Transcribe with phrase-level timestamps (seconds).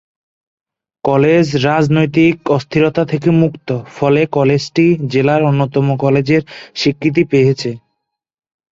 [1.03, 6.41] College রাজনৈতিক অস্থিরতা থেকে মুক্ত ফলে কলেজটি জেলার অন্যতম কলেজের
[6.75, 7.71] স্বীকৃতি পেয়েছে।